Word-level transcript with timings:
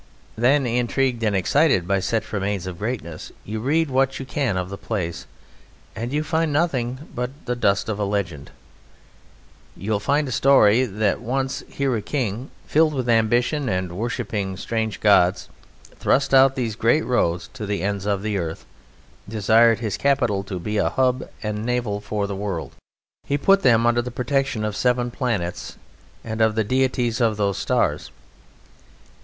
Then, 0.35 0.65
intrigued 0.65 1.21
and 1.21 1.35
excited 1.35 1.87
by 1.87 1.99
such 1.99 2.33
remains 2.33 2.65
of 2.65 2.79
greatness, 2.79 3.31
you 3.45 3.59
read 3.59 3.91
what 3.91 4.17
you 4.19 4.25
can 4.25 4.57
of 4.57 4.71
the 4.71 4.75
place.... 4.77 5.27
And 5.95 6.11
you 6.11 6.23
find 6.23 6.51
nothing 6.51 7.07
but 7.13 7.29
a 7.45 7.53
dust 7.53 7.87
of 7.87 7.99
legend. 7.99 8.49
You 9.77 9.99
find 9.99 10.27
a 10.27 10.31
story 10.31 10.85
that 10.87 11.21
once 11.21 11.61
here 11.69 11.95
a 11.95 12.01
king, 12.01 12.49
filled 12.65 12.95
with 12.95 13.07
ambition 13.07 13.69
and 13.69 13.95
worshipping 13.95 14.57
strange 14.57 15.01
gods, 15.01 15.49
thrust 15.99 16.33
out 16.33 16.55
these 16.55 16.75
great 16.75 17.05
roads 17.05 17.51
to 17.53 17.67
the 17.67 17.83
ends 17.83 18.07
of 18.07 18.23
the 18.23 18.39
earth; 18.39 18.65
desired 19.29 19.81
his 19.81 19.97
capital 19.97 20.43
to 20.45 20.57
be 20.57 20.77
a 20.77 20.89
hub 20.89 21.29
and 21.43 21.63
navel 21.63 21.99
for 22.01 22.25
the 22.25 22.35
world. 22.35 22.71
He 23.25 23.37
put 23.37 23.61
them 23.61 23.85
under 23.85 24.01
the 24.01 24.09
protection 24.09 24.65
of 24.65 24.73
the 24.73 24.79
seven 24.79 25.11
planets 25.11 25.77
and 26.23 26.41
of 26.41 26.55
the 26.55 26.63
deities 26.63 27.21
of 27.21 27.37
those 27.37 27.59
stars. 27.59 28.09